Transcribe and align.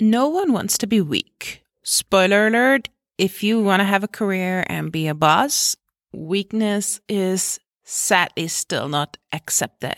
No 0.00 0.28
one 0.28 0.52
wants 0.52 0.76
to 0.78 0.86
be 0.86 1.00
weak. 1.00 1.62
Spoiler 1.82 2.48
alert 2.48 2.90
if 3.16 3.42
you 3.42 3.62
want 3.62 3.80
to 3.80 3.84
have 3.84 4.04
a 4.04 4.08
career 4.08 4.64
and 4.68 4.92
be 4.92 5.08
a 5.08 5.14
boss, 5.14 5.74
weakness 6.12 7.00
is 7.08 7.58
sadly 7.82 8.48
still 8.48 8.88
not 8.88 9.16
accepted. 9.32 9.94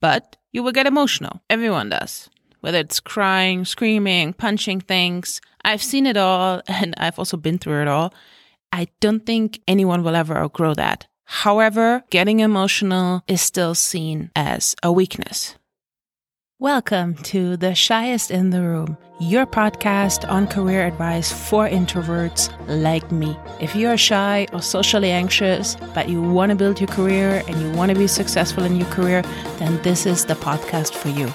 But 0.00 0.36
you 0.52 0.62
will 0.62 0.70
get 0.70 0.86
emotional. 0.86 1.40
Everyone 1.50 1.88
does. 1.88 2.30
Whether 2.60 2.78
it's 2.78 3.00
crying, 3.00 3.64
screaming, 3.64 4.32
punching 4.32 4.82
things. 4.82 5.40
I've 5.64 5.82
seen 5.82 6.06
it 6.06 6.16
all 6.16 6.62
and 6.68 6.94
I've 6.96 7.18
also 7.18 7.36
been 7.36 7.58
through 7.58 7.82
it 7.82 7.88
all. 7.88 8.14
I 8.70 8.86
don't 9.00 9.26
think 9.26 9.60
anyone 9.66 10.04
will 10.04 10.14
ever 10.14 10.36
outgrow 10.36 10.74
that. 10.74 11.08
However, 11.24 12.04
getting 12.10 12.40
emotional 12.40 13.22
is 13.26 13.40
still 13.40 13.74
seen 13.74 14.30
as 14.36 14.76
a 14.82 14.92
weakness. 14.92 15.56
Welcome 16.62 17.16
to 17.24 17.56
The 17.56 17.74
Shyest 17.74 18.30
in 18.30 18.50
the 18.50 18.62
Room, 18.62 18.96
your 19.18 19.46
podcast 19.46 20.30
on 20.30 20.46
career 20.46 20.86
advice 20.86 21.32
for 21.32 21.68
introverts 21.68 22.54
like 22.68 23.10
me. 23.10 23.36
If 23.60 23.74
you 23.74 23.88
are 23.88 23.96
shy 23.96 24.46
or 24.52 24.62
socially 24.62 25.10
anxious, 25.10 25.74
but 25.92 26.08
you 26.08 26.22
want 26.22 26.50
to 26.50 26.54
build 26.54 26.78
your 26.78 26.86
career 26.86 27.42
and 27.48 27.60
you 27.60 27.72
want 27.72 27.90
to 27.90 27.98
be 27.98 28.06
successful 28.06 28.62
in 28.62 28.76
your 28.76 28.86
career, 28.90 29.22
then 29.58 29.82
this 29.82 30.06
is 30.06 30.26
the 30.26 30.34
podcast 30.34 30.94
for 30.94 31.08
you. 31.08 31.34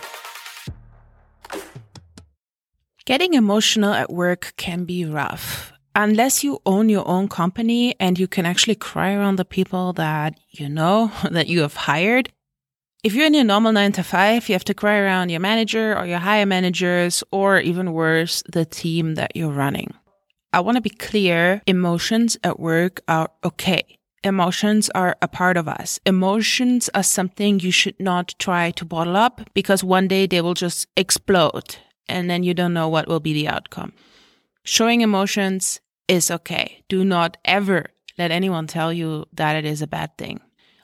Getting 3.03 3.33
emotional 3.33 3.93
at 3.93 4.09
work 4.09 4.53
can 4.55 4.85
be 4.85 5.03
rough. 5.03 5.73
Unless 5.93 6.45
you 6.45 6.61
own 6.65 6.87
your 6.87 7.05
own 7.05 7.27
company 7.27 7.95
and 7.99 8.17
you 8.17 8.29
can 8.29 8.45
actually 8.45 8.75
cry 8.75 9.13
around 9.13 9.35
the 9.35 9.43
people 9.43 9.91
that 9.91 10.39
you 10.51 10.69
know, 10.69 11.11
that 11.29 11.47
you 11.47 11.63
have 11.63 11.75
hired, 11.75 12.31
if 13.07 13.15
you're 13.15 13.25
in 13.25 13.33
your 13.33 13.45
normal 13.45 13.71
nine 13.71 13.93
to 13.93 14.03
five, 14.03 14.49
you 14.49 14.53
have 14.53 14.65
to 14.65 14.73
cry 14.73 14.97
around 14.97 15.29
your 15.29 15.39
manager 15.39 15.97
or 15.97 16.05
your 16.05 16.19
higher 16.19 16.45
managers, 16.45 17.23
or 17.31 17.57
even 17.57 17.93
worse, 17.93 18.43
the 18.51 18.65
team 18.65 19.15
that 19.15 19.33
you're 19.33 19.49
running. 19.49 19.93
I 20.51 20.59
want 20.59 20.75
to 20.75 20.81
be 20.81 20.89
clear 20.89 21.61
emotions 21.65 22.37
at 22.43 22.59
work 22.59 22.99
are 23.07 23.29
okay. 23.45 23.97
Emotions 24.25 24.89
are 24.89 25.15
a 25.21 25.27
part 25.29 25.55
of 25.55 25.69
us. 25.69 26.01
Emotions 26.05 26.89
are 26.93 27.01
something 27.01 27.61
you 27.61 27.71
should 27.71 27.97
not 27.97 28.35
try 28.39 28.71
to 28.71 28.83
bottle 28.83 29.15
up 29.15 29.39
because 29.53 29.85
one 29.85 30.09
day 30.09 30.27
they 30.27 30.41
will 30.41 30.53
just 30.53 30.85
explode 30.97 31.77
and 32.09 32.29
then 32.29 32.43
you 32.43 32.53
don't 32.53 32.73
know 32.73 32.89
what 32.89 33.07
will 33.07 33.21
be 33.21 33.31
the 33.31 33.47
outcome. 33.47 33.93
Showing 34.63 34.99
emotions 34.99 35.79
is 36.09 36.29
okay. 36.29 36.83
Do 36.89 37.05
not 37.05 37.37
ever 37.45 37.85
let 38.17 38.31
anyone 38.31 38.67
tell 38.67 38.91
you 38.91 39.27
that 39.31 39.55
it 39.55 39.63
is 39.63 39.81
a 39.81 39.87
bad 39.87 40.17
thing. 40.17 40.41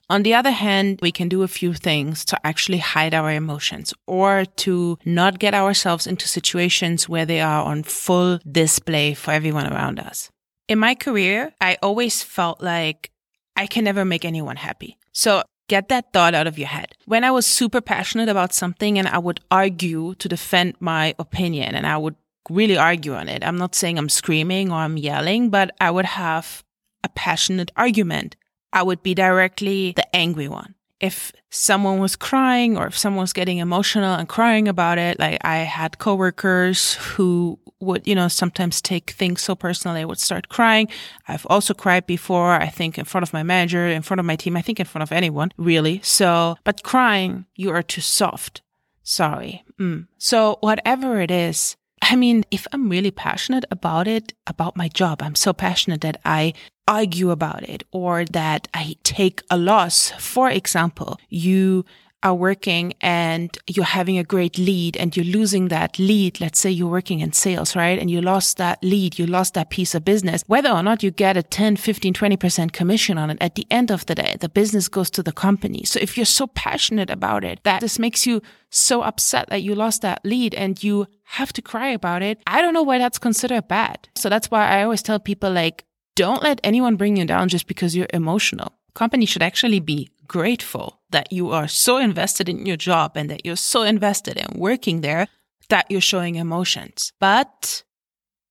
On 0.09 0.23
the 0.23 0.33
other 0.33 0.51
hand, 0.51 0.99
we 1.01 1.11
can 1.11 1.29
do 1.29 1.43
a 1.43 1.47
few 1.47 1.73
things 1.73 2.25
to 2.25 2.45
actually 2.45 2.79
hide 2.79 3.13
our 3.13 3.31
emotions 3.31 3.93
or 4.05 4.45
to 4.57 4.97
not 5.05 5.39
get 5.39 5.53
ourselves 5.53 6.05
into 6.05 6.27
situations 6.27 7.07
where 7.07 7.25
they 7.25 7.41
are 7.41 7.63
on 7.63 7.83
full 7.83 8.39
display 8.49 9.13
for 9.13 9.31
everyone 9.31 9.71
around 9.71 9.99
us. 9.99 10.29
In 10.67 10.79
my 10.79 10.95
career, 10.95 11.53
I 11.61 11.77
always 11.81 12.21
felt 12.21 12.61
like 12.61 13.11
I 13.55 13.67
can 13.67 13.83
never 13.83 14.03
make 14.03 14.25
anyone 14.25 14.57
happy. 14.57 14.97
So 15.13 15.43
get 15.69 15.89
that 15.89 16.11
thought 16.11 16.33
out 16.33 16.47
of 16.47 16.57
your 16.57 16.67
head. 16.67 16.95
When 17.05 17.23
I 17.23 17.31
was 17.31 17.47
super 17.47 17.81
passionate 17.81 18.29
about 18.29 18.53
something 18.53 18.99
and 18.99 19.07
I 19.07 19.17
would 19.17 19.39
argue 19.49 20.15
to 20.15 20.27
defend 20.27 20.75
my 20.79 21.15
opinion 21.17 21.75
and 21.75 21.87
I 21.87 21.97
would 21.97 22.15
really 22.49 22.77
argue 22.77 23.13
on 23.13 23.29
it. 23.29 23.43
I'm 23.43 23.57
not 23.57 23.75
saying 23.75 23.97
I'm 23.97 24.09
screaming 24.09 24.71
or 24.71 24.75
I'm 24.75 24.97
yelling, 24.97 25.49
but 25.49 25.71
I 25.79 25.91
would 25.91 26.05
have 26.05 26.63
a 27.03 27.09
passionate 27.09 27.71
argument. 27.75 28.35
I 28.73 28.83
would 28.83 29.03
be 29.03 29.13
directly 29.13 29.93
the 29.95 30.13
angry 30.15 30.47
one. 30.49 30.75
If 30.99 31.31
someone 31.49 31.99
was 31.99 32.15
crying 32.15 32.77
or 32.77 32.87
if 32.87 32.97
someone 32.97 33.21
was 33.21 33.33
getting 33.33 33.59
emotional 33.59 34.15
and 34.15 34.27
crying 34.27 34.67
about 34.67 34.97
it, 34.97 35.19
like 35.19 35.37
I 35.45 35.57
had 35.57 35.99
coworkers 35.99 36.95
who 36.95 37.59
would, 37.81 38.07
you 38.07 38.15
know, 38.15 38.29
sometimes 38.29 38.81
take 38.81 39.11
things 39.11 39.41
so 39.41 39.53
personally, 39.53 40.01
I 40.01 40.05
would 40.05 40.19
start 40.19 40.47
crying. 40.47 40.87
I've 41.27 41.45
also 41.49 41.73
cried 41.73 42.07
before, 42.07 42.53
I 42.53 42.67
think 42.67 42.97
in 42.97 43.05
front 43.05 43.23
of 43.23 43.33
my 43.33 43.43
manager, 43.43 43.87
in 43.87 44.01
front 44.01 44.19
of 44.21 44.25
my 44.25 44.37
team, 44.37 44.55
I 44.55 44.61
think 44.61 44.79
in 44.79 44.85
front 44.85 45.03
of 45.03 45.11
anyone, 45.11 45.51
really. 45.57 45.99
So, 46.03 46.55
but 46.63 46.83
crying, 46.83 47.45
you 47.55 47.69
are 47.71 47.83
too 47.83 48.01
soft. 48.01 48.61
Sorry. 49.03 49.63
Mm. 49.79 50.07
So 50.17 50.57
whatever 50.61 51.19
it 51.19 51.29
is, 51.29 51.75
I 52.01 52.15
mean, 52.15 52.45
if 52.51 52.67
I'm 52.71 52.89
really 52.89 53.11
passionate 53.11 53.65
about 53.69 54.07
it, 54.07 54.33
about 54.47 54.77
my 54.77 54.87
job, 54.87 55.21
I'm 55.21 55.35
so 55.35 55.53
passionate 55.53 56.01
that 56.01 56.19
I 56.25 56.53
argue 56.87 57.31
about 57.31 57.63
it 57.63 57.83
or 57.91 58.25
that 58.25 58.67
I 58.73 58.95
take 59.03 59.41
a 59.49 59.57
loss. 59.57 60.11
For 60.19 60.49
example, 60.49 61.17
you 61.29 61.85
are 62.23 62.33
working 62.33 62.93
and 63.01 63.57
you're 63.67 63.85
having 63.85 64.17
a 64.17 64.23
great 64.23 64.57
lead 64.57 64.95
and 64.95 65.15
you're 65.15 65.25
losing 65.25 65.67
that 65.67 65.99
lead. 65.99 66.39
Let's 66.39 66.57
say 66.57 66.71
you're 66.71 66.89
working 66.89 67.19
in 67.19 67.33
sales, 67.33 67.75
right? 67.75 67.99
And 67.99 68.09
you 68.09 68.21
lost 68.21 68.57
that 68.57 68.81
lead, 68.81 69.19
you 69.19 69.25
lost 69.25 69.53
that 69.55 69.69
piece 69.69 69.93
of 69.93 70.05
business. 70.05 70.43
Whether 70.47 70.69
or 70.69 70.81
not 70.81 71.03
you 71.03 71.11
get 71.11 71.35
a 71.37 71.43
10, 71.43 71.75
15, 71.75 72.13
20% 72.13 72.71
commission 72.71 73.17
on 73.17 73.29
it, 73.29 73.37
at 73.41 73.55
the 73.55 73.67
end 73.69 73.91
of 73.91 74.05
the 74.05 74.15
day, 74.15 74.37
the 74.39 74.49
business 74.49 74.87
goes 74.87 75.09
to 75.11 75.23
the 75.23 75.33
company. 75.33 75.83
So 75.83 75.99
if 76.01 76.15
you're 76.15 76.25
so 76.25 76.47
passionate 76.47 77.09
about 77.09 77.43
it 77.43 77.59
that 77.63 77.81
this 77.81 77.99
makes 77.99 78.25
you 78.25 78.41
so 78.69 79.01
upset 79.01 79.49
that 79.49 79.61
you 79.61 79.75
lost 79.75 80.01
that 80.01 80.21
lead 80.23 80.55
and 80.55 80.81
you 80.81 81.07
have 81.23 81.51
to 81.53 81.61
cry 81.61 81.89
about 81.89 82.21
it, 82.21 82.41
I 82.47 82.61
don't 82.61 82.73
know 82.73 82.83
why 82.83 82.99
that's 82.99 83.19
considered 83.19 83.67
bad. 83.67 84.07
So 84.15 84.29
that's 84.29 84.49
why 84.49 84.67
I 84.67 84.83
always 84.83 85.03
tell 85.03 85.19
people 85.19 85.51
like, 85.51 85.83
don't 86.15 86.43
let 86.43 86.59
anyone 86.63 86.95
bring 86.95 87.17
you 87.17 87.25
down 87.25 87.49
just 87.49 87.67
because 87.67 87.95
you're 87.95 88.07
emotional. 88.13 88.73
Company 88.93 89.25
should 89.25 89.41
actually 89.41 89.79
be 89.79 90.09
grateful 90.27 90.99
that 91.09 91.31
you 91.31 91.51
are 91.51 91.67
so 91.67 91.97
invested 91.97 92.47
in 92.47 92.65
your 92.65 92.77
job 92.77 93.13
and 93.15 93.29
that 93.29 93.45
you're 93.45 93.55
so 93.55 93.83
invested 93.83 94.37
in 94.37 94.59
working 94.59 95.01
there 95.01 95.27
that 95.69 95.89
you're 95.89 96.01
showing 96.01 96.35
emotions. 96.35 97.11
But 97.19 97.83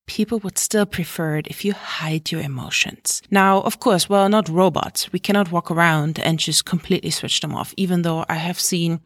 people 0.06 0.38
would 0.40 0.58
still 0.58 0.86
prefer 0.86 1.36
it 1.36 1.46
if 1.46 1.64
you 1.64 1.72
hide 1.72 2.32
your 2.32 2.40
emotions. 2.40 3.22
Now, 3.30 3.60
of 3.62 3.78
course, 3.78 4.08
well, 4.08 4.28
not 4.28 4.48
robots. 4.48 5.12
We 5.12 5.18
cannot 5.18 5.52
walk 5.52 5.70
around 5.70 6.18
and 6.18 6.38
just 6.38 6.64
completely 6.64 7.10
switch 7.10 7.40
them 7.40 7.54
off, 7.54 7.72
even 7.76 8.02
though 8.02 8.24
I 8.28 8.34
have 8.34 8.60
seen 8.60 9.00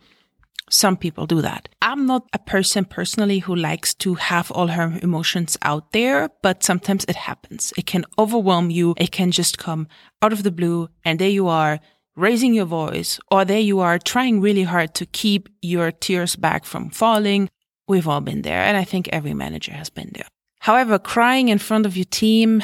some 0.68 0.96
people 0.96 1.26
do 1.26 1.40
that. 1.42 1.68
I'm 1.80 2.06
not 2.06 2.28
a 2.32 2.38
person 2.38 2.84
personally 2.84 3.38
who 3.38 3.54
likes 3.54 3.94
to 3.94 4.14
have 4.14 4.50
all 4.50 4.68
her 4.68 4.98
emotions 5.02 5.56
out 5.62 5.92
there, 5.92 6.30
but 6.42 6.64
sometimes 6.64 7.04
it 7.08 7.16
happens. 7.16 7.72
It 7.76 7.86
can 7.86 8.04
overwhelm 8.18 8.70
you. 8.70 8.94
It 8.96 9.12
can 9.12 9.30
just 9.30 9.58
come 9.58 9.86
out 10.22 10.32
of 10.32 10.42
the 10.42 10.50
blue 10.50 10.88
and 11.04 11.18
there 11.18 11.28
you 11.28 11.48
are 11.48 11.80
raising 12.16 12.54
your 12.54 12.64
voice, 12.64 13.20
or 13.30 13.44
there 13.44 13.60
you 13.60 13.80
are 13.80 13.98
trying 13.98 14.40
really 14.40 14.62
hard 14.62 14.94
to 14.94 15.06
keep 15.06 15.48
your 15.60 15.92
tears 15.92 16.34
back 16.34 16.64
from 16.64 16.90
falling. 16.90 17.48
We've 17.86 18.08
all 18.08 18.22
been 18.22 18.42
there, 18.42 18.62
and 18.62 18.76
I 18.76 18.84
think 18.84 19.08
every 19.12 19.34
manager 19.34 19.72
has 19.72 19.90
been 19.90 20.10
there. 20.14 20.26
However, 20.66 20.98
crying 20.98 21.48
in 21.48 21.58
front 21.58 21.86
of 21.86 21.96
your 21.96 22.06
team 22.06 22.60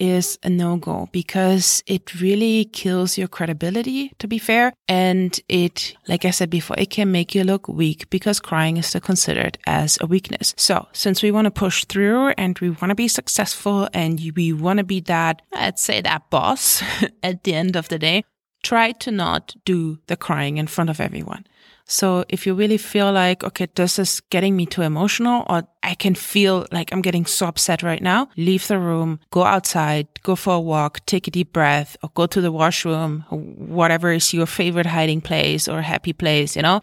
is 0.00 0.36
a 0.42 0.50
no-go 0.50 1.08
because 1.12 1.80
it 1.86 2.20
really 2.20 2.64
kills 2.64 3.16
your 3.16 3.28
credibility, 3.28 4.10
to 4.18 4.26
be 4.26 4.40
fair. 4.40 4.72
And 4.88 5.38
it, 5.48 5.94
like 6.08 6.24
I 6.24 6.32
said 6.32 6.50
before, 6.50 6.76
it 6.76 6.90
can 6.90 7.12
make 7.12 7.36
you 7.36 7.44
look 7.44 7.68
weak 7.68 8.10
because 8.10 8.40
crying 8.40 8.78
is 8.78 8.86
still 8.86 9.00
considered 9.00 9.58
as 9.64 9.96
a 10.00 10.06
weakness. 10.06 10.54
So 10.56 10.88
since 10.92 11.22
we 11.22 11.30
want 11.30 11.44
to 11.44 11.52
push 11.52 11.84
through 11.84 12.30
and 12.30 12.58
we 12.58 12.70
want 12.70 12.88
to 12.88 12.96
be 12.96 13.06
successful 13.06 13.88
and 13.94 14.20
we 14.34 14.52
want 14.52 14.78
to 14.78 14.84
be 14.84 14.98
that, 15.02 15.42
let's 15.54 15.84
say 15.84 16.00
that 16.00 16.28
boss 16.30 16.82
at 17.22 17.44
the 17.44 17.54
end 17.54 17.76
of 17.76 17.88
the 17.88 17.98
day, 18.00 18.24
try 18.64 18.90
to 18.90 19.12
not 19.12 19.54
do 19.64 20.00
the 20.08 20.16
crying 20.16 20.56
in 20.56 20.66
front 20.66 20.90
of 20.90 21.00
everyone. 21.00 21.46
So 21.88 22.24
if 22.28 22.46
you 22.46 22.54
really 22.54 22.78
feel 22.78 23.12
like, 23.12 23.44
okay, 23.44 23.68
this 23.74 23.98
is 23.98 24.20
getting 24.30 24.56
me 24.56 24.66
too 24.66 24.82
emotional 24.82 25.46
or 25.48 25.62
I 25.84 25.94
can 25.94 26.16
feel 26.16 26.66
like 26.72 26.92
I'm 26.92 27.00
getting 27.00 27.26
so 27.26 27.46
upset 27.46 27.82
right 27.82 28.02
now, 28.02 28.28
leave 28.36 28.66
the 28.66 28.78
room, 28.78 29.20
go 29.30 29.44
outside, 29.44 30.08
go 30.24 30.34
for 30.34 30.54
a 30.54 30.60
walk, 30.60 31.06
take 31.06 31.28
a 31.28 31.30
deep 31.30 31.52
breath 31.52 31.96
or 32.02 32.10
go 32.14 32.26
to 32.26 32.40
the 32.40 32.50
washroom, 32.50 33.20
whatever 33.30 34.10
is 34.10 34.34
your 34.34 34.46
favorite 34.46 34.86
hiding 34.86 35.20
place 35.20 35.68
or 35.68 35.80
happy 35.80 36.12
place, 36.12 36.56
you 36.56 36.62
know, 36.62 36.80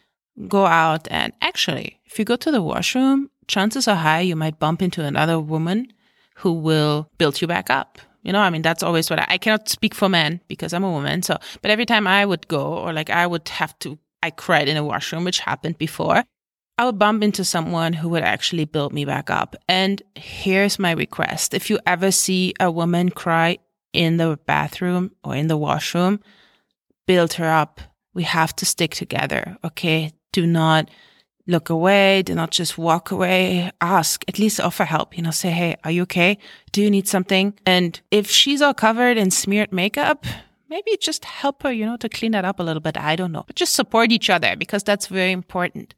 go 0.48 0.66
out. 0.66 1.06
And 1.12 1.34
actually, 1.42 2.00
if 2.06 2.18
you 2.18 2.24
go 2.24 2.38
to 2.38 2.52
the 2.52 2.62
washroom, 2.62 3.30
chances 3.48 3.90
are 3.90 3.98
high 3.98 4.22
you 4.22 4.38
might 4.38 4.58
bump 4.58 4.82
into 4.82 5.04
another 5.04 5.38
woman 5.38 5.92
who 6.36 6.54
will 6.54 7.10
build 7.18 7.42
you 7.42 7.48
back 7.48 7.70
up 7.70 8.00
you 8.24 8.32
know, 8.32 8.40
I 8.40 8.50
mean, 8.50 8.62
that's 8.62 8.84
always 8.84 9.10
what 9.10 9.20
I, 9.20 9.26
I 9.32 9.38
cannot 9.38 9.70
speak 9.70 9.94
for 9.94 10.08
men 10.10 10.40
because 10.48 10.74
I'm 10.74 10.86
a 10.86 10.90
woman. 10.92 11.22
So, 11.24 11.38
but 11.62 11.72
every 11.72 11.86
time 11.86 12.08
I 12.08 12.26
would 12.26 12.48
go 12.48 12.78
or 12.78 12.94
like 12.94 13.10
I 13.10 13.28
would 13.28 13.48
have 13.50 13.78
to, 13.80 14.00
I 14.24 14.32
cried 14.32 14.70
in 14.70 14.78
a 14.78 14.86
washroom, 14.86 15.26
which 15.26 15.40
happened 15.40 15.78
before. 15.78 16.24
I 16.78 16.86
would 16.86 16.98
bump 16.98 17.24
into 17.24 17.44
someone 17.44 17.92
who 17.92 18.08
would 18.10 18.24
actually 18.24 18.64
build 18.64 18.94
me 18.94 19.04
back 19.04 19.30
up. 19.30 19.56
And 19.68 20.02
here's 20.16 20.80
my 20.80 20.92
request. 20.92 21.54
If 21.54 21.70
you 21.70 21.78
ever 21.86 22.10
see 22.10 22.54
a 22.58 22.72
woman 22.72 23.10
cry 23.10 23.58
in 23.92 24.16
the 24.16 24.40
bathroom 24.46 25.12
or 25.26 25.36
in 25.36 25.48
the 25.48 25.58
washroom, 25.58 26.22
build 27.06 27.34
her 27.34 27.50
up. 27.50 27.82
We 28.14 28.24
have 28.24 28.56
to 28.56 28.66
stick 28.66 28.96
together. 28.96 29.58
Okay. 29.66 30.14
Do 30.32 30.48
not 30.48 30.90
look 31.46 31.70
away. 31.70 32.24
Do 32.24 32.34
not 32.34 32.52
just 32.52 32.78
walk 32.78 33.12
away. 33.12 33.72
Ask, 33.82 34.24
at 34.30 34.40
least 34.40 34.62
offer 34.62 34.86
help. 34.86 35.18
You 35.18 35.24
know, 35.24 35.32
say, 35.32 35.52
Hey, 35.52 35.76
are 35.84 35.92
you 35.92 36.04
okay? 36.04 36.38
Do 36.72 36.82
you 36.82 36.90
need 36.90 37.10
something? 37.10 37.60
And 37.66 38.00
if 38.10 38.30
she's 38.30 38.62
all 38.62 38.74
covered 38.74 39.18
in 39.18 39.32
smeared 39.32 39.74
makeup, 39.74 40.26
maybe 40.74 40.98
just 40.98 41.24
help 41.26 41.62
her, 41.62 41.72
you 41.72 41.86
know, 41.86 41.98
to 41.98 42.10
clean 42.10 42.32
that 42.32 42.46
up 42.46 42.60
a 42.60 42.64
little 42.64 42.82
bit. 42.82 42.98
I 42.98 43.16
don't 43.16 43.32
know, 43.32 43.44
but 43.46 43.56
just 43.56 43.74
support 43.74 44.12
each 44.12 44.30
other 44.30 44.56
because 44.56 44.84
that's 44.84 45.06
very 45.06 45.32
important. 45.32 45.94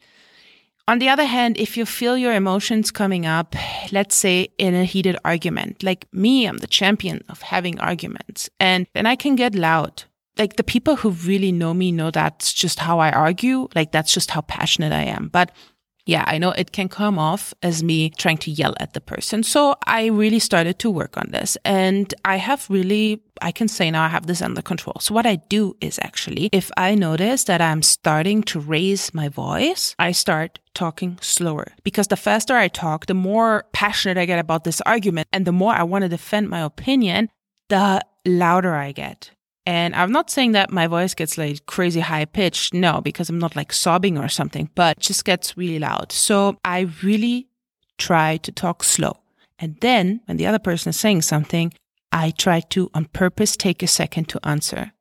On 0.88 1.00
the 1.00 1.10
other 1.10 1.24
hand, 1.24 1.58
if 1.58 1.78
you 1.78 1.86
feel 1.86 2.18
your 2.18 2.34
emotions 2.34 2.92
coming 2.92 3.26
up, 3.26 3.56
let's 3.92 4.16
say 4.16 4.50
in 4.58 4.76
a 4.76 4.84
heated 4.84 5.18
argument, 5.24 5.82
like 5.82 6.06
me, 6.12 6.46
I'm 6.46 6.58
the 6.58 6.68
champion 6.68 7.24
of 7.30 7.42
having 7.42 7.80
arguments 7.80 8.50
and 8.60 8.86
then 8.94 9.06
I 9.06 9.16
can 9.16 9.36
get 9.36 9.56
loud. 9.56 10.04
Like 10.38 10.58
the 10.58 10.72
people 10.74 10.98
who 10.98 11.12
really 11.12 11.54
know 11.54 11.74
me 11.74 11.94
know 11.94 12.12
that's 12.12 12.54
just 12.54 12.80
how 12.80 13.00
I 13.00 13.12
argue. 13.12 13.70
Like 13.74 13.94
that's 13.94 14.14
just 14.14 14.32
how 14.32 14.42
passionate 14.42 14.92
I 14.92 15.04
am. 15.04 15.30
But 15.30 15.52
yeah, 16.06 16.24
I 16.28 16.38
know 16.38 16.52
it 16.52 16.72
can 16.72 16.88
come 16.88 17.18
off 17.18 17.54
as 17.64 17.84
me 17.84 18.12
trying 18.12 18.38
to 18.40 18.52
yell 18.52 18.76
at 18.80 18.94
the 18.94 19.02
person. 19.02 19.42
So 19.42 19.76
I 19.88 20.08
really 20.08 20.40
started 20.40 20.78
to 20.80 20.90
work 20.92 21.18
on 21.18 21.30
this 21.32 21.58
and 21.66 22.14
I 22.24 22.38
have 22.38 22.68
really, 22.70 23.24
I 23.42 23.52
can 23.52 23.68
say 23.68 23.90
now 23.90 24.04
I 24.04 24.10
have 24.10 24.28
this 24.28 24.42
under 24.42 24.62
control. 24.62 24.98
So 25.00 25.16
what 25.16 25.26
I 25.26 25.38
do 25.50 25.76
is 25.82 26.00
actually, 26.04 26.50
if 26.52 26.70
I 26.78 26.94
notice 26.94 27.46
that 27.46 27.60
I'm 27.60 27.82
starting 27.82 28.44
to 28.44 28.60
raise 28.60 29.14
my 29.16 29.30
voice, 29.30 29.96
I 29.98 30.12
start 30.12 30.60
talking 30.76 31.18
slower 31.22 31.74
because 31.84 32.08
the 32.08 32.18
faster 32.18 32.56
I 32.56 32.68
talk, 32.68 33.08
the 33.08 33.16
more 33.16 33.66
passionate 33.74 34.18
I 34.18 34.26
get 34.26 34.40
about 34.40 34.64
this 34.64 34.82
argument 34.82 35.28
and 35.34 35.46
the 35.46 35.52
more 35.52 35.74
I 35.74 35.84
want 35.84 36.04
to 36.04 36.10
defend 36.10 36.50
my 36.50 36.62
opinion, 36.62 37.30
the 37.70 38.02
louder 38.26 38.76
I 38.76 38.92
get. 38.92 39.32
And 39.66 39.96
I'm 39.96 40.12
not 40.12 40.30
saying 40.30 40.52
that 40.52 40.72
my 40.72 40.88
voice 40.88 41.16
gets 41.16 41.38
like 41.38 41.66
crazy 41.66 42.00
high 42.00 42.26
pitched. 42.26 42.74
No, 42.74 43.02
because 43.02 43.30
I'm 43.30 43.40
not 43.40 43.56
like 43.56 43.74
sobbing 43.74 44.18
or 44.18 44.30
something, 44.30 44.70
but 44.76 45.00
just 45.00 45.26
gets 45.26 45.58
really 45.58 45.80
loud. 45.80 46.12
So 46.12 46.58
I 46.64 46.90
really 47.02 47.48
try 47.98 48.38
to 48.38 48.52
talk 48.52 48.84
slow. 48.84 49.18
And 49.58 49.78
then 49.82 50.22
when 50.26 50.38
the 50.38 50.46
other 50.46 50.60
person 50.60 50.92
is 50.92 51.00
saying 51.00 51.24
something, 51.24 51.74
I 52.12 52.32
try 52.32 52.60
to 52.60 52.90
on 52.94 53.06
purpose 53.06 53.58
take 53.58 53.82
a 53.82 53.88
second 53.88 54.30
to 54.30 54.48
answer. 54.48 54.92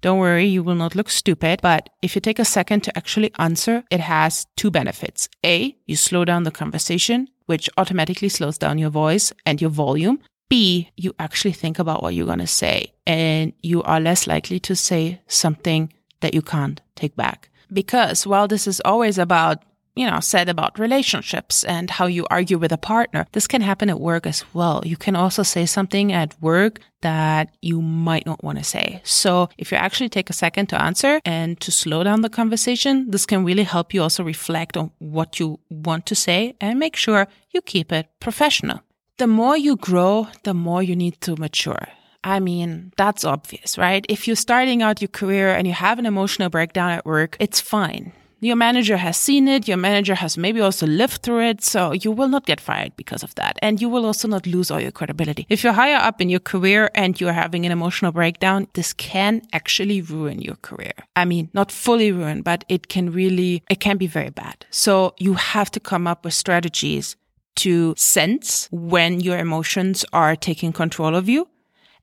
Don't 0.00 0.18
worry, 0.18 0.44
you 0.44 0.62
will 0.62 0.74
not 0.74 0.94
look 0.94 1.08
stupid, 1.08 1.60
but 1.62 1.88
if 2.02 2.14
you 2.14 2.20
take 2.20 2.38
a 2.38 2.44
second 2.44 2.82
to 2.82 2.96
actually 2.96 3.32
answer, 3.38 3.84
it 3.90 4.00
has 4.00 4.46
two 4.54 4.70
benefits. 4.70 5.30
A, 5.44 5.74
you 5.86 5.96
slow 5.96 6.26
down 6.26 6.42
the 6.42 6.50
conversation, 6.50 7.28
which 7.46 7.70
automatically 7.78 8.28
slows 8.28 8.58
down 8.58 8.76
your 8.76 8.90
voice 8.90 9.32
and 9.46 9.62
your 9.62 9.70
volume. 9.70 10.20
B, 10.48 10.90
you 10.96 11.14
actually 11.18 11.52
think 11.52 11.78
about 11.78 12.02
what 12.02 12.14
you're 12.14 12.26
going 12.26 12.38
to 12.38 12.46
say 12.46 12.92
and 13.06 13.52
you 13.62 13.82
are 13.82 14.00
less 14.00 14.26
likely 14.26 14.60
to 14.60 14.76
say 14.76 15.20
something 15.26 15.92
that 16.20 16.34
you 16.34 16.42
can't 16.42 16.80
take 16.94 17.16
back. 17.16 17.48
Because 17.72 18.26
while 18.26 18.48
this 18.48 18.66
is 18.66 18.80
always 18.84 19.18
about, 19.18 19.62
you 19.96 20.08
know, 20.08 20.20
said 20.20 20.48
about 20.48 20.78
relationships 20.78 21.64
and 21.64 21.90
how 21.90 22.06
you 22.06 22.26
argue 22.30 22.58
with 22.58 22.72
a 22.72 22.78
partner, 22.78 23.26
this 23.32 23.46
can 23.46 23.62
happen 23.62 23.90
at 23.90 24.00
work 24.00 24.26
as 24.26 24.44
well. 24.54 24.82
You 24.84 24.96
can 24.96 25.16
also 25.16 25.42
say 25.42 25.66
something 25.66 26.12
at 26.12 26.40
work 26.40 26.80
that 27.00 27.54
you 27.62 27.80
might 27.82 28.26
not 28.26 28.42
want 28.42 28.58
to 28.58 28.64
say. 28.64 29.00
So 29.04 29.48
if 29.58 29.72
you 29.72 29.78
actually 29.78 30.08
take 30.08 30.30
a 30.30 30.34
second 30.34 30.66
to 30.68 30.80
answer 30.80 31.20
and 31.24 31.60
to 31.60 31.70
slow 31.70 32.04
down 32.04 32.22
the 32.22 32.30
conversation, 32.30 33.10
this 33.10 33.26
can 33.26 33.44
really 33.44 33.64
help 33.64 33.92
you 33.92 34.02
also 34.02 34.24
reflect 34.24 34.76
on 34.76 34.90
what 34.98 35.38
you 35.40 35.60
want 35.70 36.06
to 36.06 36.14
say 36.14 36.54
and 36.60 36.78
make 36.78 36.96
sure 36.96 37.28
you 37.52 37.60
keep 37.60 37.92
it 37.92 38.08
professional 38.20 38.80
the 39.16 39.26
more 39.26 39.56
you 39.56 39.76
grow, 39.76 40.26
the 40.42 40.54
more 40.54 40.82
you 40.82 40.96
need 40.96 41.20
to 41.20 41.36
mature. 41.36 41.86
I 42.24 42.40
mean, 42.40 42.92
that's 42.96 43.24
obvious, 43.24 43.76
right? 43.76 44.04
If 44.08 44.26
you're 44.26 44.36
starting 44.36 44.82
out 44.82 45.00
your 45.02 45.08
career 45.08 45.54
and 45.54 45.66
you 45.66 45.74
have 45.74 45.98
an 45.98 46.06
emotional 46.06 46.48
breakdown 46.48 46.90
at 46.90 47.04
work, 47.04 47.36
it's 47.38 47.60
fine. 47.60 48.12
Your 48.40 48.56
manager 48.56 48.98
has 48.98 49.16
seen 49.16 49.48
it. 49.48 49.68
Your 49.68 49.78
manager 49.78 50.14
has 50.14 50.36
maybe 50.36 50.60
also 50.60 50.86
lived 50.86 51.22
through 51.22 51.48
it. 51.48 51.62
So 51.62 51.92
you 51.92 52.12
will 52.12 52.28
not 52.28 52.44
get 52.44 52.60
fired 52.60 52.94
because 52.96 53.22
of 53.22 53.34
that. 53.36 53.58
And 53.62 53.80
you 53.80 53.88
will 53.88 54.04
also 54.04 54.28
not 54.28 54.46
lose 54.46 54.70
all 54.70 54.80
your 54.80 54.90
credibility. 54.90 55.46
If 55.48 55.64
you're 55.64 55.72
higher 55.72 55.96
up 55.96 56.20
in 56.20 56.28
your 56.28 56.40
career 56.40 56.90
and 56.94 57.18
you're 57.18 57.32
having 57.32 57.64
an 57.64 57.72
emotional 57.72 58.12
breakdown, 58.12 58.68
this 58.74 58.92
can 58.92 59.40
actually 59.54 60.02
ruin 60.02 60.42
your 60.42 60.56
career. 60.56 60.92
I 61.16 61.24
mean, 61.24 61.48
not 61.54 61.72
fully 61.72 62.12
ruin, 62.12 62.42
but 62.42 62.64
it 62.68 62.88
can 62.88 63.12
really, 63.12 63.62
it 63.70 63.80
can 63.80 63.96
be 63.96 64.06
very 64.06 64.30
bad. 64.30 64.66
So 64.70 65.14
you 65.18 65.34
have 65.34 65.70
to 65.70 65.80
come 65.80 66.06
up 66.06 66.24
with 66.24 66.34
strategies 66.34 67.16
to 67.56 67.94
sense 67.96 68.68
when 68.70 69.20
your 69.20 69.38
emotions 69.38 70.04
are 70.12 70.36
taking 70.36 70.72
control 70.72 71.14
of 71.14 71.28
you 71.28 71.48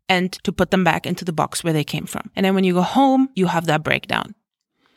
and 0.09 0.31
to 0.43 0.51
put 0.51 0.71
them 0.71 0.83
back 0.83 1.05
into 1.05 1.23
the 1.23 1.33
box 1.33 1.63
where 1.63 1.73
they 1.73 1.83
came 1.83 2.05
from. 2.05 2.29
And 2.35 2.45
then 2.45 2.55
when 2.55 2.63
you 2.63 2.73
go 2.73 2.81
home, 2.81 3.29
you 3.35 3.47
have 3.47 3.65
that 3.65 3.83
breakdown 3.83 4.35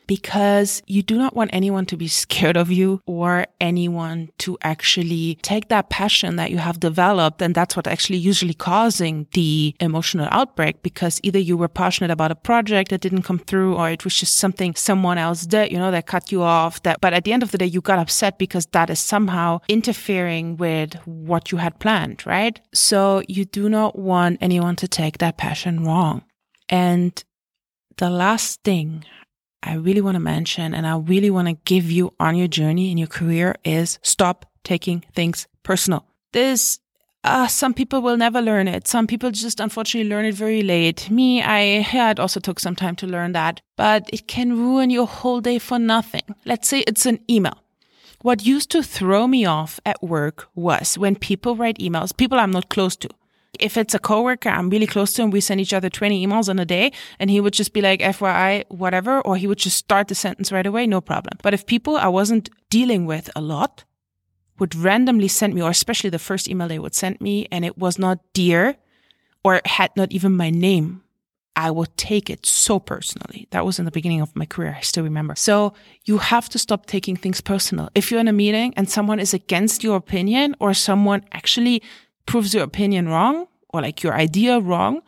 because 0.06 0.82
you 0.86 1.02
do 1.02 1.16
not 1.16 1.34
want 1.34 1.50
anyone 1.52 1.86
to 1.86 1.96
be 1.96 2.08
scared 2.08 2.56
of 2.56 2.70
you 2.70 3.00
or 3.06 3.46
anyone 3.60 4.30
to 4.38 4.58
actually 4.62 5.38
take 5.42 5.68
that 5.68 5.90
passion 5.90 6.36
that 6.36 6.50
you 6.50 6.58
have 6.58 6.80
developed. 6.80 7.40
And 7.42 7.54
that's 7.54 7.76
what 7.76 7.86
actually 7.86 8.18
usually 8.18 8.54
causing 8.54 9.26
the 9.32 9.74
emotional 9.80 10.28
outbreak 10.30 10.82
because 10.82 11.20
either 11.22 11.38
you 11.38 11.56
were 11.56 11.68
passionate 11.68 12.10
about 12.10 12.30
a 12.30 12.34
project 12.36 12.90
that 12.90 13.00
didn't 13.00 13.22
come 13.22 13.38
through 13.38 13.76
or 13.76 13.90
it 13.90 14.04
was 14.04 14.18
just 14.18 14.36
something 14.36 14.74
someone 14.74 15.18
else 15.18 15.46
did, 15.46 15.72
you 15.72 15.78
know, 15.78 15.90
that 15.90 16.06
cut 16.06 16.30
you 16.30 16.42
off 16.42 16.82
that, 16.82 17.00
but 17.00 17.12
at 17.12 17.24
the 17.24 17.32
end 17.32 17.42
of 17.42 17.50
the 17.50 17.58
day, 17.58 17.66
you 17.66 17.80
got 17.80 17.98
upset 17.98 18.38
because 18.38 18.66
that 18.66 18.90
is 18.90 19.00
somehow 19.00 19.60
interfering 19.68 20.56
with 20.56 20.94
what 21.06 21.52
you 21.52 21.58
had 21.58 21.78
planned, 21.78 22.26
right? 22.26 22.60
So 22.72 23.22
you 23.28 23.44
do 23.44 23.68
not 23.68 23.98
want 23.98 24.38
anyone 24.40 24.76
to 24.76 24.88
take 24.88 25.18
that 25.18 25.36
passion 25.36 25.84
wrong. 25.84 26.24
And 26.68 27.22
the 27.96 28.10
last 28.10 28.62
thing 28.62 29.04
I 29.64 29.75
really 29.75 30.02
want 30.02 30.16
to 30.16 30.20
mention 30.20 30.75
and 30.75 30.87
I 30.87 30.96
really 30.99 31.31
want 31.31 31.49
to 31.49 31.55
give 31.64 31.90
you 31.90 32.12
on 32.20 32.37
your 32.37 32.49
journey 32.49 32.90
in 32.90 32.99
your 32.99 33.08
career 33.08 33.56
is 33.64 33.99
stop 34.02 34.46
taking 34.62 35.02
things 35.14 35.46
personal. 35.62 36.06
This 36.32 36.78
uh, 37.25 37.46
some 37.46 37.72
people 37.72 38.02
will 38.02 38.19
never 38.19 38.43
learn 38.43 38.69
it. 38.69 38.87
Some 38.87 39.06
people 39.06 39.31
just 39.31 39.58
unfortunately 39.58 40.11
learn 40.11 40.26
it 40.26 40.34
very 40.34 40.62
late. 40.62 41.11
Me, 41.11 41.43
I 41.43 41.87
yeah, 41.94 42.11
it 42.11 42.20
also 42.20 42.38
took 42.38 42.61
some 42.61 42.76
time 42.76 42.96
to 42.96 43.06
learn 43.06 43.32
that, 43.32 43.62
but 43.76 44.11
it 44.12 44.28
can 44.28 44.58
ruin 44.58 44.90
your 44.90 45.06
whole 45.06 45.40
day 45.40 45.58
for 45.58 45.78
nothing. 45.78 46.22
Let's 46.44 46.69
say 46.69 46.81
it's 46.81 47.06
an 47.06 47.20
email. 47.31 47.58
What 48.20 48.44
used 48.44 48.70
to 48.70 48.82
throw 48.82 49.26
me 49.26 49.46
off 49.46 49.81
at 49.87 50.02
work 50.02 50.49
was 50.55 50.99
when 50.99 51.17
people 51.17 51.56
write 51.56 51.78
emails, 51.78 52.14
people 52.17 52.38
I'm 52.38 52.50
not 52.50 52.69
close 52.69 52.96
to. 52.96 53.08
If 53.60 53.76
it's 53.76 53.94
a 53.94 53.98
coworker 53.98 54.48
I'm 54.48 54.70
really 54.70 54.86
close 54.86 55.12
to 55.14 55.22
and 55.22 55.32
we 55.32 55.40
send 55.40 55.60
each 55.60 55.72
other 55.72 55.90
20 55.90 56.26
emails 56.26 56.48
in 56.48 56.58
a 56.58 56.64
day 56.64 56.92
and 57.18 57.30
he 57.30 57.40
would 57.40 57.52
just 57.52 57.72
be 57.72 57.80
like, 57.80 58.00
FYI, 58.00 58.64
whatever, 58.68 59.20
or 59.20 59.36
he 59.36 59.46
would 59.46 59.58
just 59.58 59.76
start 59.76 60.08
the 60.08 60.14
sentence 60.14 60.52
right 60.52 60.66
away, 60.66 60.86
no 60.86 61.00
problem. 61.00 61.38
But 61.42 61.54
if 61.54 61.66
people 61.66 61.96
I 61.96 62.08
wasn't 62.08 62.50
dealing 62.70 63.06
with 63.06 63.30
a 63.36 63.40
lot 63.40 63.84
would 64.58 64.74
randomly 64.74 65.28
send 65.28 65.54
me, 65.54 65.62
or 65.62 65.70
especially 65.70 66.10
the 66.10 66.18
first 66.18 66.48
email 66.48 66.68
they 66.68 66.78
would 66.78 66.94
send 66.94 67.20
me 67.20 67.48
and 67.50 67.64
it 67.64 67.76
was 67.76 67.98
not 67.98 68.20
dear 68.32 68.76
or 69.42 69.60
had 69.64 69.90
not 69.96 70.12
even 70.12 70.36
my 70.36 70.50
name, 70.50 71.02
I 71.56 71.70
would 71.70 71.96
take 71.96 72.30
it 72.30 72.46
so 72.46 72.80
personally. 72.80 73.46
That 73.50 73.64
was 73.64 73.78
in 73.78 73.84
the 73.84 73.90
beginning 73.90 74.20
of 74.20 74.34
my 74.34 74.44
career. 74.44 74.74
I 74.76 74.80
still 74.80 75.04
remember. 75.04 75.36
So 75.36 75.74
you 76.04 76.18
have 76.18 76.48
to 76.48 76.58
stop 76.58 76.86
taking 76.86 77.16
things 77.16 77.40
personal. 77.40 77.90
If 77.94 78.10
you're 78.10 78.20
in 78.20 78.28
a 78.28 78.32
meeting 78.32 78.74
and 78.76 78.90
someone 78.90 79.20
is 79.20 79.34
against 79.34 79.84
your 79.84 79.96
opinion 79.96 80.56
or 80.58 80.74
someone 80.74 81.22
actually 81.30 81.82
proves 82.26 82.54
your 82.54 82.64
opinion 82.64 83.08
wrong 83.08 83.46
or 83.70 83.82
like 83.82 84.02
your 84.02 84.14
idea 84.14 84.60
wrong, 84.60 85.02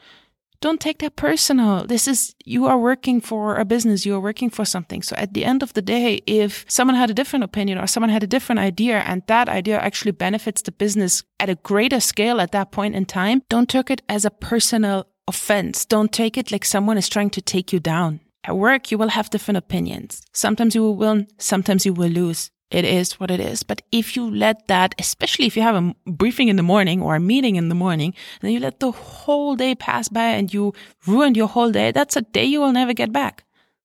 don't 0.61 0.81
take 0.81 0.99
that 0.99 1.17
personal. 1.17 1.87
This 1.87 2.09
is, 2.09 2.35
you 2.45 2.67
are 2.67 2.79
working 2.79 3.21
for 3.21 3.57
a 3.57 3.65
business, 3.65 4.07
you 4.07 4.15
are 4.15 4.21
working 4.21 4.51
for 4.51 4.65
something. 4.65 5.03
So 5.03 5.15
at 5.17 5.35
the 5.35 5.45
end 5.45 5.63
of 5.63 5.75
the 5.75 5.83
day, 5.83 6.23
if 6.27 6.65
someone 6.69 6.97
had 6.97 7.11
a 7.11 7.15
different 7.15 7.45
opinion 7.45 7.79
or 7.79 7.87
someone 7.87 8.11
had 8.11 8.23
a 8.23 8.27
different 8.27 8.59
idea 8.59 9.01
and 9.01 9.23
that 9.27 9.49
idea 9.49 9.79
actually 9.79 10.13
benefits 10.13 10.63
the 10.63 10.73
business 10.73 11.23
at 11.39 11.51
a 11.51 11.57
greater 11.57 12.01
scale 12.01 12.41
at 12.41 12.53
that 12.53 12.73
point 12.73 12.95
in 12.95 13.05
time, 13.05 13.43
don't 13.49 13.69
take 13.69 13.91
it 13.91 14.03
as 14.09 14.25
a 14.25 14.31
personal 14.31 15.07
offense. 15.29 15.85
Don't 15.85 16.13
take 16.13 16.37
it 16.37 16.51
like 16.51 16.65
someone 16.65 16.99
is 16.99 17.09
trying 17.09 17.31
to 17.31 17.43
take 17.43 17.73
you 17.73 17.81
down. 17.81 18.21
At 18.45 18.57
work, 18.57 18.91
you 18.91 18.99
will 18.99 19.09
have 19.09 19.31
different 19.31 19.59
opinions. 19.59 20.23
Sometimes 20.33 20.75
you 20.75 20.83
will 20.83 20.97
win, 20.97 21.27
sometimes 21.39 21.85
you 21.85 21.93
will 21.93 22.09
lose 22.09 22.51
it 22.71 22.85
is 22.85 23.21
what 23.21 23.31
it 23.31 23.41
is. 23.41 23.63
But 23.63 23.83
if 23.93 24.17
you 24.17 24.29
let 24.29 24.67
that, 24.69 24.95
especially 24.99 25.47
if 25.47 25.57
you 25.57 25.63
have 25.63 25.77
a 25.77 25.95
briefing 26.11 26.49
in 26.49 26.57
the 26.57 26.63
morning 26.63 27.01
or 27.01 27.15
a 27.15 27.21
meeting 27.21 27.57
in 27.57 27.69
the 27.69 27.75
morning, 27.75 28.15
and 28.43 28.53
you 28.53 28.59
let 28.59 28.81
the 28.81 28.91
whole 28.91 29.55
day 29.57 29.75
pass 29.75 30.09
by 30.09 30.25
and 30.25 30.53
you 30.53 30.75
ruined 31.07 31.37
your 31.37 31.49
whole 31.49 31.71
day, 31.71 31.93
that's 31.93 32.17
a 32.17 32.23
day 32.23 32.45
you 32.45 32.61
will 32.61 32.73
never 32.73 32.93
get 32.93 33.13
back. 33.13 33.45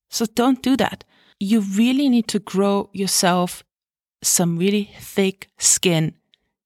So 0.10 0.26
don't 0.26 0.64
do 0.64 0.76
that. 0.78 1.04
You 1.40 1.62
really 1.62 2.10
need 2.10 2.28
to 2.30 2.40
grow 2.40 2.90
yourself 2.92 3.64
some 4.24 4.58
really 4.58 4.92
thick 5.00 5.50
skin 5.58 6.16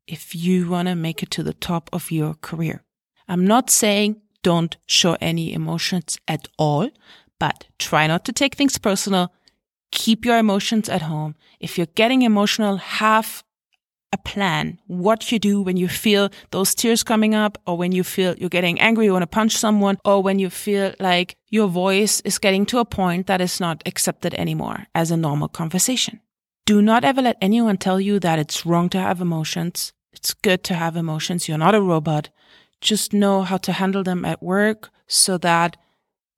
if 0.07 0.35
you 0.35 0.69
want 0.69 0.87
to 0.87 0.95
make 0.95 1.23
it 1.23 1.31
to 1.31 1.43
the 1.43 1.53
top 1.53 1.89
of 1.93 2.11
your 2.11 2.35
career. 2.35 2.83
I'm 3.27 3.45
not 3.45 3.69
saying 3.69 4.21
don't 4.43 4.77
show 4.85 5.17
any 5.19 5.53
emotions 5.53 6.17
at 6.27 6.47
all, 6.57 6.89
but 7.39 7.65
try 7.79 8.07
not 8.07 8.25
to 8.25 8.33
take 8.33 8.55
things 8.55 8.77
personal 8.77 9.33
keep 9.95 10.25
your 10.25 10.37
emotions 10.37 10.87
at 10.89 11.01
home. 11.01 11.33
If 11.59 11.77
you're 11.77 11.95
getting 11.95 12.21
emotional, 12.21 12.77
have 12.77 13.43
a 14.11 14.17
plan. 14.17 14.79
What 14.87 15.31
you 15.31 15.39
do 15.39 15.61
when 15.61 15.77
you 15.77 15.87
feel 15.87 16.29
those 16.51 16.75
tears 16.75 17.01
coming 17.03 17.33
up, 17.33 17.57
or 17.65 17.75
when 17.77 17.91
you 17.91 18.03
feel 18.03 18.35
you're 18.37 18.49
getting 18.49 18.79
angry, 18.79 19.05
you 19.05 19.13
want 19.13 19.23
to 19.23 19.27
punch 19.27 19.57
someone, 19.57 19.97
or 20.05 20.21
when 20.21 20.37
you 20.37 20.49
feel 20.49 20.93
like 20.99 21.35
your 21.49 21.67
voice 21.67 22.21
is 22.21 22.37
getting 22.37 22.65
to 22.67 22.79
a 22.79 22.85
point 22.85 23.25
that 23.27 23.41
is 23.41 23.59
not 23.59 23.81
accepted 23.85 24.33
anymore 24.35 24.85
as 24.93 25.09
a 25.09 25.17
normal 25.17 25.47
conversation. 25.47 26.19
Do 26.65 26.81
not 26.81 27.03
ever 27.03 27.21
let 27.21 27.37
anyone 27.41 27.77
tell 27.77 27.99
you 27.99 28.19
that 28.19 28.39
it's 28.39 28.65
wrong 28.65 28.89
to 28.89 28.99
have 28.99 29.21
emotions. 29.21 29.93
It's 30.11 30.33
good 30.33 30.63
to 30.65 30.73
have 30.73 30.95
emotions. 30.95 31.47
You're 31.47 31.57
not 31.57 31.75
a 31.75 31.81
robot. 31.81 32.29
Just 32.81 33.13
know 33.13 33.43
how 33.43 33.57
to 33.57 33.71
handle 33.71 34.03
them 34.03 34.25
at 34.25 34.43
work 34.43 34.89
so 35.07 35.37
that 35.39 35.77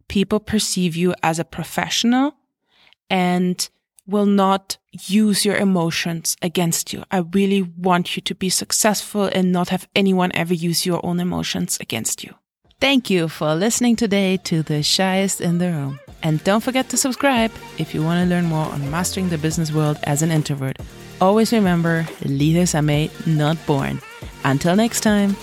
people 0.07 0.39
perceive 0.39 0.95
you 0.95 1.13
as 1.23 1.39
a 1.39 1.45
professional 1.45 2.36
and 3.09 3.69
will 4.05 4.25
not 4.25 4.77
use 4.91 5.45
your 5.45 5.57
emotions 5.57 6.37
against 6.41 6.93
you. 6.93 7.03
I 7.11 7.17
really 7.19 7.61
want 7.61 8.15
you 8.15 8.21
to 8.21 8.35
be 8.35 8.49
successful 8.49 9.25
and 9.25 9.51
not 9.51 9.69
have 9.69 9.87
anyone 9.95 10.31
ever 10.33 10.53
use 10.53 10.85
your 10.85 11.05
own 11.05 11.19
emotions 11.19 11.77
against 11.81 12.23
you. 12.23 12.33
Thank 12.79 13.09
you 13.09 13.27
for 13.27 13.55
listening 13.55 13.95
today 13.95 14.37
to 14.37 14.61
The 14.61 14.83
Shyest 14.83 15.41
in 15.41 15.57
the 15.57 15.71
Room. 15.71 15.99
And 16.23 16.43
don't 16.43 16.63
forget 16.63 16.89
to 16.89 16.97
subscribe 16.97 17.51
if 17.77 17.93
you 17.93 18.03
want 18.03 18.23
to 18.23 18.29
learn 18.29 18.45
more 18.45 18.65
on 18.65 18.89
mastering 18.91 19.29
the 19.29 19.37
business 19.37 19.71
world 19.71 19.97
as 20.03 20.21
an 20.21 20.31
introvert. 20.31 20.77
Always 21.19 21.51
remember, 21.51 22.05
leaders 22.23 22.75
are 22.75 22.81
made, 22.83 23.11
not 23.25 23.57
born. 23.65 23.99
Until 24.43 24.75
next 24.75 25.01
time. 25.01 25.35